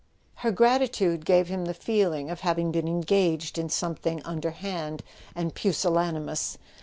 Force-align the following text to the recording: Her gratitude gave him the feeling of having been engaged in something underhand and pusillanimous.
Her 0.37 0.51
gratitude 0.51 1.25
gave 1.25 1.47
him 1.49 1.65
the 1.65 1.75
feeling 1.75 2.31
of 2.31 2.39
having 2.39 2.71
been 2.71 2.87
engaged 2.87 3.59
in 3.59 3.69
something 3.69 4.19
underhand 4.23 5.03
and 5.35 5.53
pusillanimous. 5.53 6.57